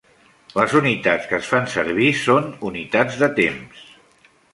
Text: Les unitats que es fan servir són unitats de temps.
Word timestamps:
Les 0.59 0.71
unitats 0.77 1.27
que 1.31 1.37
es 1.41 1.49
fan 1.49 1.69
servir 1.73 2.07
són 2.21 2.47
unitats 2.71 3.21
de 3.25 3.29
temps. 3.41 3.85